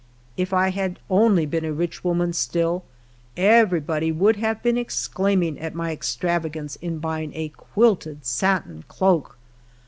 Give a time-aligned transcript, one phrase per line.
[0.35, 2.83] If I had only been a rich woman still,
[3.37, 9.37] everj^body would have been exclaiming at my extravagance in buying a quilted satin cloak